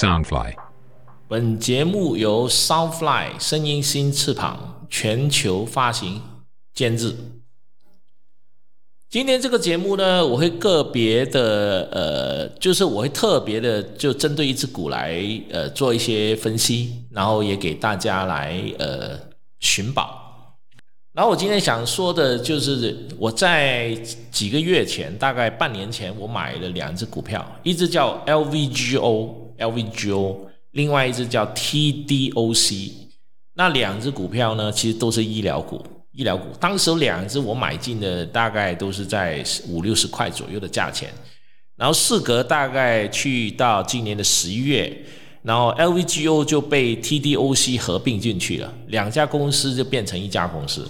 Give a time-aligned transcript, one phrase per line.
[0.00, 0.54] Soundfly。
[1.28, 6.22] 本节目由 Soundfly 声音新翅膀全球发行
[6.72, 7.14] 监制。
[9.10, 19.20] 今天这个节目呢，我会个别的呃，就是我会特别的就针对一只股来呃做一些分析，然后也给大家来呃
[19.58, 20.56] 寻宝。
[21.12, 23.90] 然后我今天想说的就是我在
[24.30, 32.92] 几个月前，大概半年前，我买了两只股票，一只叫 L V G O L V G O，另外一只叫 TDOC。
[33.54, 35.80] 那两只股票呢，其实都是医疗股，
[36.12, 36.46] 医疗股。
[36.58, 41.10] 当时两只我买进的大概都是在五六十块左右的价钱，
[41.76, 45.04] 然后事隔大概去到今年的十一月。
[45.42, 50.86] 然后 LVGO 就被 TDOC 合并进去了，两家公司就变成一家公司。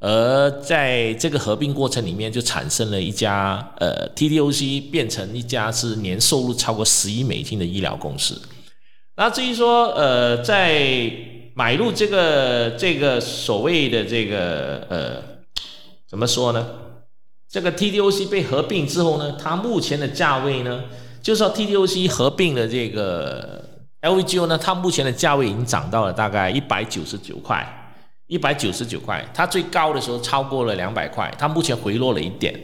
[0.00, 8.40] 而在这个合并过程里面，就产生了一家呃 TDOC 变成一家是年收入超过十亿美金的医疗公司。
[9.16, 11.10] 那至于说呃在
[11.54, 15.22] 买入这个这个所谓的这个呃
[16.08, 16.66] 怎么说呢？
[17.48, 20.84] 这个 TDOC 被合并之后呢，它目前的价位呢，
[21.22, 23.64] 就是说 TDOC 合并了这个。
[24.00, 27.77] LVGO 呢，它目前的价位已经涨到了大概一百九十九块，
[28.28, 32.54] 一百九十九块，它最高的时候超过了两百块，它目前回落了一点。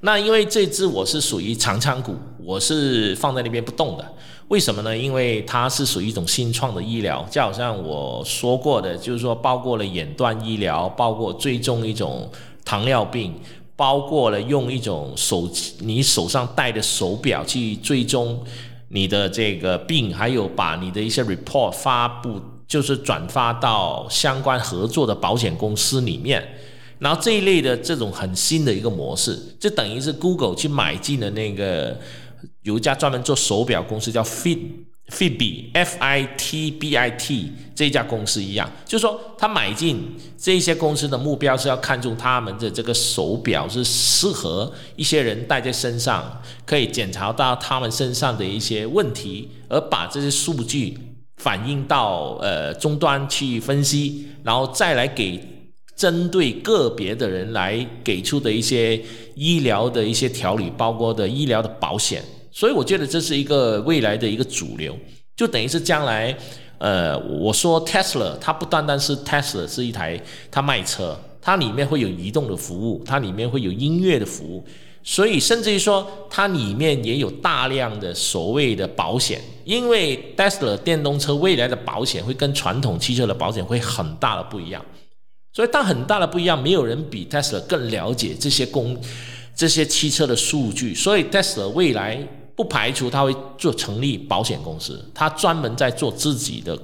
[0.00, 4.04] 那因为这只我是属于长仓股，我是放在那边不动的。
[4.48, 4.96] 为什么呢？
[4.96, 12.28] 因为它是属于一种新创的医疗，就好像我说过的，就是说包括了眼端医疗，包括追踪一种
[12.64, 13.32] 糖尿病，
[13.76, 18.42] 包括了用一种手你手上戴的手表去追踪。
[18.88, 22.38] 你的这个病，还有把你的一些 report 发布，
[22.72, 26.42] 就是转发到相关合作的保险公司里面，
[27.00, 31.98] 然后这一类的这种很新的一个模式，就等于是 Google 去买进了那个
[32.62, 34.58] 有一家专门做手表公司叫 Fit。
[35.08, 50.96] Fitbit F I T B I T 这家公司一样，就是说他买进这些公司的目标是要看中他们的这个手表是适合一些人戴在身上，可以检查到他们身上的一些问题，而把这些数据
[51.42, 55.42] 反映到呃终端去分析，然后再来给
[55.96, 59.00] 针对个别的人来给出的一些
[59.34, 62.22] 医疗的一些调理，包括的医疗的保险。
[62.52, 64.96] 所以我觉得这是一个未来的一个主流，
[65.34, 66.36] 就等于是将来，
[66.78, 70.20] 呃，我说 Tesla 它不单单是 Tesla 是一台
[70.50, 74.64] 它卖车，它里面会有移动的服务，它里面会有音乐的服务，
[75.02, 84.84] 所以甚至于说它里面也有大量的所谓的保险，因为 Tesla 电动车未来的保险会跟传统汽车的保险会很大的不一样，
[85.52, 88.96] 所以它很大的不一样，没有人比 Tesla 更了解这些公
[89.54, 92.26] 这些汽车的数据，所以 Tesla 未来。
[92.54, 96.78] 不排除他会做成立保险公司，他专门在做自己的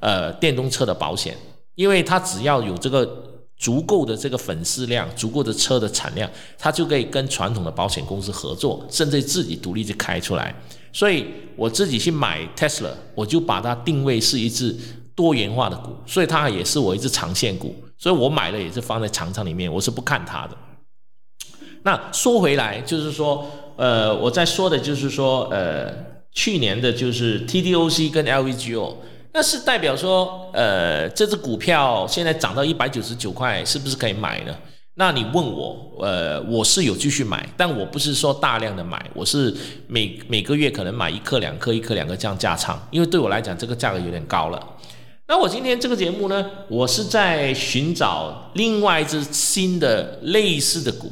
[0.00, 1.36] 呃电动车的保险，
[1.74, 3.29] 因为他只要有这个
[3.60, 6.28] 足够的这个粉丝量、足够的车的产量，
[6.58, 10.54] 他就可以跟传统的保险公司合作，甚至自己独立去开出来。
[10.92, 14.74] 所以我自己去买 Tesla，我就把它定位是一只
[15.14, 20.56] 多元化的股，所以它也是我一只长线股，所以我买了也是放在长仓里面，我是不看它的。
[21.82, 23.46] 那说回来，就是说。
[23.76, 25.90] 呃，我在说的就是说，呃，
[26.32, 28.96] 去年的就是 TDOC 跟 LVGO，
[29.32, 34.56] 那是代表说，呃，这只股票现在涨到一百九十九块，是不是可以买呢？
[34.94, 39.54] 那你问我，呃，我是有继续买，但我不是说大量的买，我是
[39.86, 44.60] 每每个月可能买一克两克一克两克这样加仓，因为对我来讲这个价格有点高了。
[45.28, 51.10] 那我今天这个节目呢，我是在寻找另外一只新的类似的股。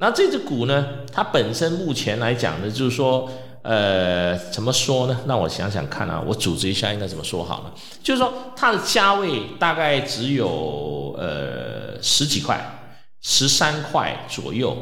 [0.00, 0.86] 那这只股呢？
[1.10, 3.28] 它本身目前来讲呢，就是说，
[3.62, 5.20] 呃，怎么说呢？
[5.26, 7.72] 让我想想看啊，我组织一下应该怎么说好呢？
[8.02, 14.76] 就是说，它的价位大概只有呃十几块，十三块左右。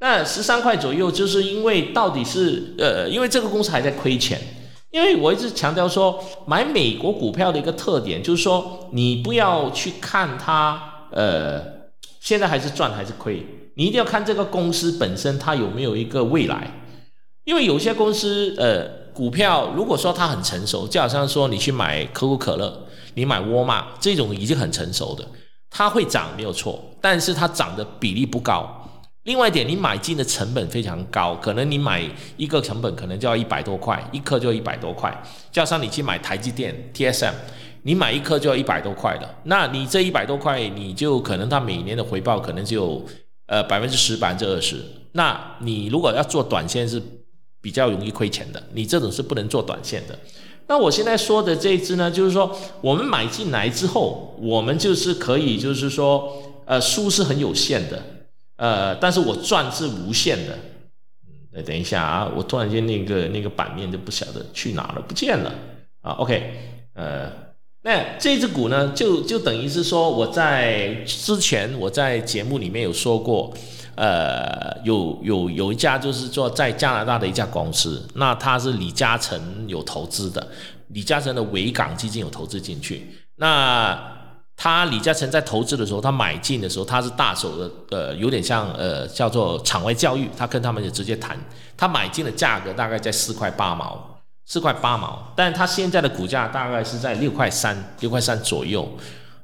[0.00, 4.40] 那十三块左右，就是因为到底是呃，因为这个公司还在亏钱。
[4.90, 11.62] 因为我一直强调说，买美国股票的一个特点就是说，你不要去看它呃，
[12.20, 13.46] 现在还是赚还是亏。
[13.76, 16.81] 你一定要看这个公司本身它有没有一个未来，
[17.44, 25.26] 因为有些公司呃股票如果说它很成熟，就好像说你去买可口可乐，你买沃尔玛这种已经很成熟的，
[25.70, 28.78] 它会涨没有错，但是它涨的比例不高。
[29.24, 32.02] 另外一点，你买进的成本非常高，可能你买
[32.36, 37.32] 一个成本可能就要一百多块，一颗就要一百多块，加上你去买台积电 TSM，
[37.82, 43.04] 你买一颗就要一百多块的，那你这一百多块，你就可能它每年的回报可能就。
[43.46, 44.82] 呃，百分之十，百分之二十。
[45.12, 47.02] 那你如果要做短线是
[47.62, 50.18] 比较容易亏钱的，你这种是不能做短线的。
[50.66, 58.02] 那我现在说的这一支呢，就是说我们买进来之后，我们就是可以，就是说，呃，输是很有限的，
[58.56, 60.58] 呃，但是我赚是无限的。
[61.52, 65.52] 嗯，等一下啊，我突然间那个那个版面就不晓得去哪了，不见了
[66.00, 66.12] 啊。
[66.12, 66.54] OK，
[66.94, 67.30] 呃，
[67.82, 73.52] 那这只股呢，就就等于是说我在之前我在节目里面有说过。
[73.94, 80.46] 呃，有有有一家就是做在加拿大的一家公司，那他是李嘉诚有投资的，
[80.88, 83.06] 李嘉诚的维港基金有投资进去。
[83.36, 83.98] 那
[84.56, 91.36] 他李嘉诚在投资的时候，他买进的时候，他是大手的，呃，有点像呃叫做场外教育，他跟他们就直接谈，
[91.76, 98.88] 他买进的价格大概在四块八毛，四块八毛，但他现在的股价大概是在六块三，六块三左右。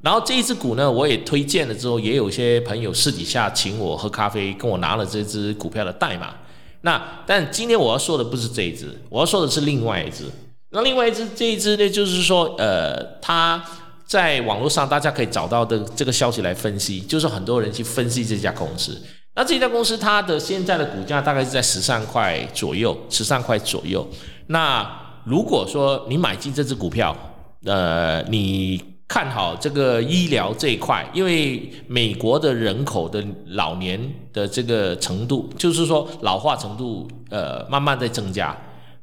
[0.00, 6.34] 然后这一只股呢，我也推荐了之后，也有一些朋友私底下请我喝咖啡，跟我拿了这只股票的代码。
[6.82, 10.26] 那但今天我要说的不是这一只，我要说的是另外一只。
[10.70, 13.60] 那另外一只这一只呢，就是说，呃，它
[14.06, 19.02] 在网络上大家可以找到的这个消息来分析，就是很多人去分析这家公司。
[19.34, 24.08] 那这家公司它的现在的股价大概是在十三块左右，十三块左右。
[24.46, 24.88] 那
[25.24, 27.16] 如果说你买进这只股票，
[27.64, 28.96] 呃，你。
[29.08, 33.98] 看好这个医疗这一块，因为美国的人口的老年
[34.34, 38.54] 的这个程度，就是说老化程度，呃，慢慢在增加。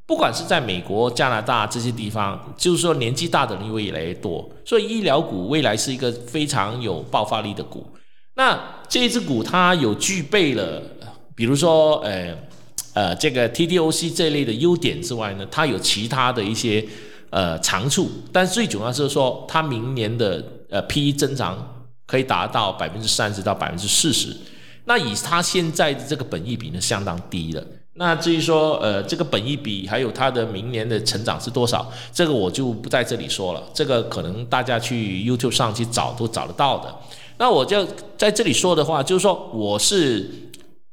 [0.06, 7.84] 不管是在美国、加拿大这些地方，就是说年纪大的人会越来越多，所以医疗股未来是一个非常有爆发力的股。
[8.36, 10.84] 那这一只股它有具备了，
[11.36, 12.38] 比如说，呃，
[12.94, 16.86] 呃，这个 TDOC 这类的优点之外呢，它有其他的一些。
[17.36, 24.34] 呃，长处，但最主要是说，它明年的呃 P/E 增长可以达到百分之三十到百分之四十。
[24.86, 27.62] 那以它现在的这个本益比呢，相当低了。
[27.96, 33.62] 那至于说呃这个本益比还有它的明年的成长是多少，这个我就不在这里说了。
[33.74, 36.96] 这个可能大家去 YouTube 上去找都找得到的。
[37.38, 37.86] 那我就
[38.18, 40.32] 在这里说的话，就是说我是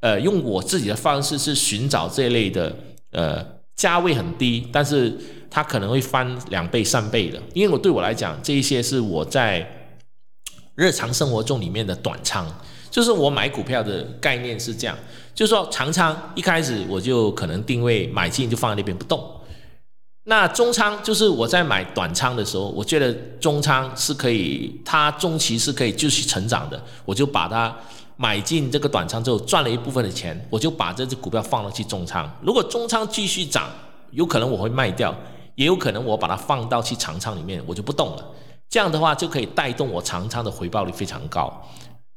[0.00, 2.74] 呃用我自己的方式是寻找这类的
[3.12, 5.16] 呃价位很低，但是。
[5.54, 9.90] 它可能会翻两倍、三倍的，因为我对我来讲，这一些是我在
[10.76, 12.46] 日常生活中里面的短仓，
[12.90, 14.96] 就是我买股票的概念是这样，
[15.34, 19.22] 就是说长仓一开始我就可能定位买进就放在那边不动，
[20.24, 27.76] 那中仓就是我在买短仓的时候，我觉得中仓是可以，它中期是可以继续成长的，我就把它
[28.16, 33.68] 买进这个短仓之后赚了一部分的钱，我就把这只股票放了去中仓，如果中仓继续涨，
[34.12, 35.14] 有可能我会卖掉。
[35.54, 38.24] 也有可能我把它放到去长仓里面，我就不动了。
[38.70, 41.52] 这样的话就可以带动我长仓的回报率非常高。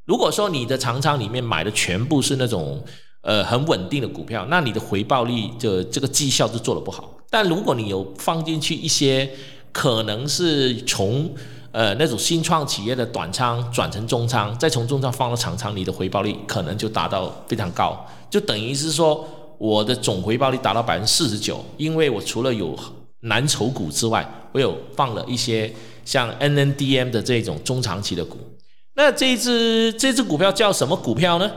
[0.06, 2.82] 如果说你的长仓里面买的全部是那种
[3.24, 7.15] 呃很稳定的股票，那你的回报率就这个绩效就做的不好。
[7.36, 9.30] 但如果你有放进去一些
[9.74, 11.30] 可能是从
[11.74, 18.08] 呃那种新创企业的短仓转成中仓，再从中仓放到长仓，你的回报率可能就达到非常高。
[18.30, 19.28] 就等于是说
[19.58, 22.74] 我的总回报率达到百分之四十九，因为我除了有
[23.24, 25.70] 蓝筹股之外，我有放了一些
[26.06, 28.38] 像 N N D M 的这种中长期的股。
[28.94, 31.52] 那这只这只股票叫什么股票呢？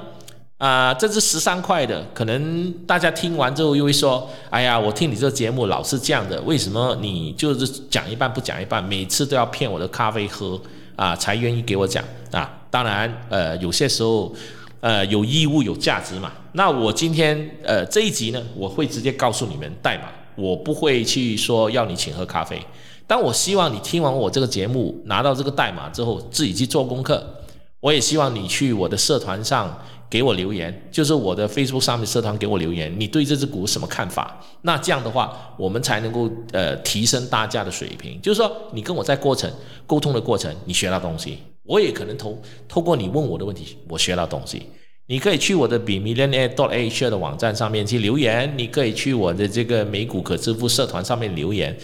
[0.59, 10.61] 啊，这支十三块的，可能大家听完之后又会说：“哎呀，我听你这个节目老是这样的，为什么你就是讲一半不讲一半，每次都要骗我的咖啡喝
[10.97, 14.35] 啊，才愿意给我讲啊？”当然，呃，有些时候，
[14.81, 16.33] 呃，有义务有价值嘛。
[16.55, 20.09] 那我今天呃这一集呢，我会直接告诉你们代码。
[20.35, 22.61] 我不会去说要你请喝咖啡，
[23.07, 27.38] 但我希望你听完我这个节目，拿到这个代码之后，自己去做功课。
[27.81, 29.79] 我也希望你去我的社团上
[30.11, 34.41] 给我留言，就是我的 Facebook 上面社团给我留言，你对这只股什么看法？
[34.63, 38.21] 那这样的话，我们才能够呃提升大家的水平。
[38.21, 39.51] 就是说，你跟我在过程
[39.87, 44.63] 沟通的过程，你学到东西，我也可能透透过你问我的问题，我学到东西。
[45.07, 51.75] 你可以去我的 b millionaire dot asia 的网站上面去留言，你可以去我的这个美股可支付社团上面留言，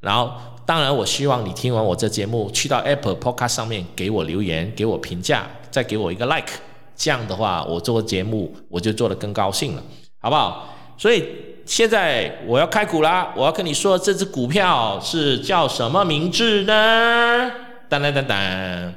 [0.00, 0.32] 然后
[0.70, 6.46] 当然我希望你听完我这节目，去到 Apple Podcast 上面给我留言，给我评价，再给我一个 like，
[6.94, 9.82] 这样的话我做节目我就做得更高兴了，
[10.20, 10.72] 好不好？
[10.96, 11.24] 所以
[11.66, 17.50] 现在我要开股啦，我要跟你说这只股票是叫什么名字呢？
[17.88, 18.94] 当当当当，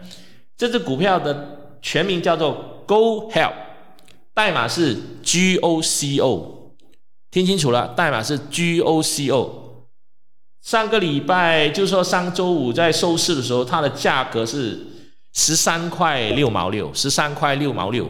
[0.55, 3.53] 这只股票的全名叫做 Go Help。
[4.35, 6.75] 代码是 G O C O，
[7.31, 9.62] 听清楚了，代码是 G O C O。
[10.63, 14.79] 上个礼拜就是说上周五在收市的时候，它的价格是
[15.33, 18.09] 十三块六毛六，十三块六毛六。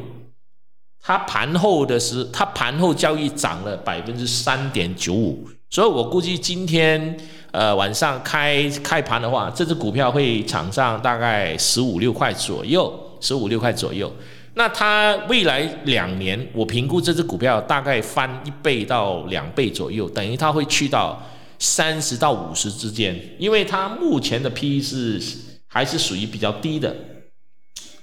[1.01, 7.17] 它盘后的时，它盘后交易涨了百分之三点九五，所以我估计今天
[7.51, 14.13] 呃晚上开开盘的话，这只股票会涨上大概十五六块左右，十五六块左右。
[14.53, 21.19] 那它未来两年，我评估这只股票大概翻一倍到两倍左右，等于它会去到
[21.63, 25.17] 三十到五十之间，因为它目前的 P E 是
[25.65, 26.93] 还是属于比较低的，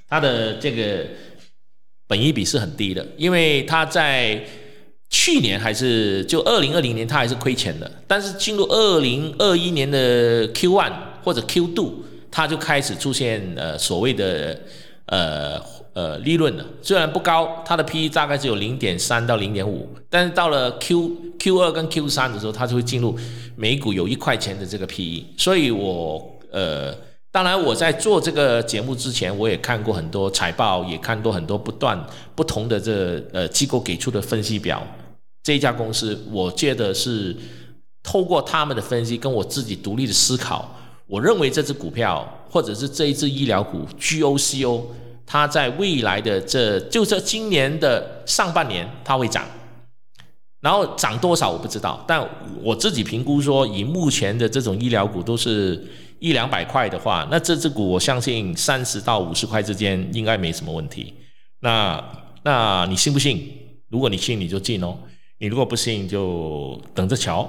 [0.09, 1.07] 它的这个
[2.09, 4.43] 本益比是很低的，因为它在
[5.11, 14.59] 去年还是就二零二零年它还是亏钱的，但是进入二零二一年的 Q one 或者 Q two，它就开始出现呃所谓的
[15.05, 15.80] 呃。
[15.93, 23.19] 呃，利润呢虽然不高，它的 P/E 大概只有零点三到零点五，但是到了 Q Q 二跟 Q 三的时候，它就会进入
[23.57, 25.27] 每股有一块钱的这个 P/E。
[25.37, 26.95] 所以，我呃，
[27.33, 32.01] 当然我在做这个节目之前，我也看过很多财报，也看过很多不断
[32.37, 34.87] 不同的这呃机构给出的分析表。
[35.43, 37.37] 这一家公司，我觉得是
[38.05, 40.73] 透过他们的分析，跟我自己独立的思考，
[41.09, 44.83] 我认为这只股票或者是这一只医疗股 GOCO。
[45.33, 49.47] 它在未来的这就这今年的上半年，它会涨，
[50.61, 52.21] 然后涨多少我不知道，但
[52.61, 55.87] 我自己评估说，以目前的这种医疗股都是
[56.19, 61.15] 一两百块的话，那这只股我相信三十到五十块之间应该没什么问题。
[61.61, 62.05] 那
[62.43, 63.57] 那你信不信？
[63.89, 64.97] 如果你信，你就进哦；
[65.39, 67.49] 你如果不信，就等着瞧，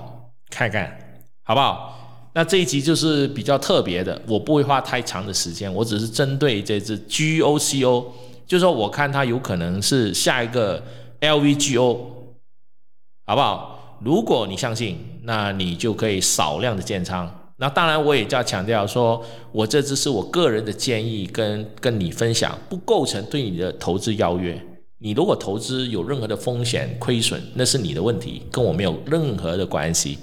[0.51, 1.97] 看看好不好？
[2.33, 8.05] 那这一集就是比较特别的，我不会花太长的时间，我只是针对这只 GOCO，
[8.47, 10.81] 就是说我看它有可能是下一个
[11.19, 11.97] LVGO，
[13.25, 13.99] 好不好？
[14.03, 17.29] 如果你相信，那你就可以少量的建仓。
[17.57, 24.59] 那当然我也要强调说，我这只是我个人的建议，跟跟你分享，不构成对你的投资邀约。
[24.97, 30.17] 你如果投资有任何的风险亏损，那是你的问题，跟我没有任何的关系。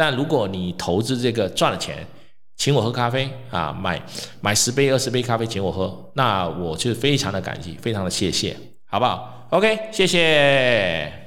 [0.00, 2.06] 但如果你投资这个赚了钱，
[2.56, 4.00] 请我喝咖啡啊，买
[4.40, 11.19] 买十杯二十杯咖啡请我喝，那我就非常的感激，非常的谢谢，好不好？OK，谢谢。